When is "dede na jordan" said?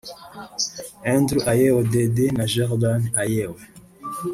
1.91-3.01